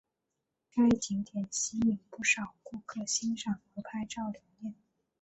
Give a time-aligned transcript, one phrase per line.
[0.71, 4.73] 该景点吸引不少顾客欣赏和拍照留念。